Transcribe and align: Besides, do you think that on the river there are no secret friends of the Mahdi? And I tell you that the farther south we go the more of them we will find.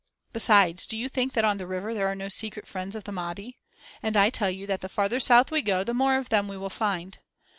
Besides, 0.33 0.87
do 0.87 0.97
you 0.97 1.07
think 1.07 1.33
that 1.33 1.45
on 1.45 1.59
the 1.59 1.67
river 1.67 1.93
there 1.93 2.07
are 2.07 2.15
no 2.15 2.27
secret 2.27 2.65
friends 2.65 2.95
of 2.95 3.03
the 3.03 3.11
Mahdi? 3.11 3.59
And 4.01 4.17
I 4.17 4.31
tell 4.31 4.49
you 4.49 4.65
that 4.65 4.81
the 4.81 4.89
farther 4.89 5.19
south 5.19 5.51
we 5.51 5.61
go 5.61 5.83
the 5.83 5.93
more 5.93 6.17
of 6.17 6.29
them 6.29 6.47
we 6.47 6.57
will 6.57 6.71
find. 6.71 7.19